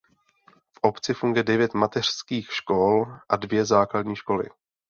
V 0.71 0.79
obci 0.81 1.13
funguje 1.13 1.43
devět 1.43 1.73
mateřských 1.73 2.51
škol 2.53 3.05
a 3.29 3.35
dvě 3.35 3.65
základní 3.65 4.15
školy. 4.15 4.45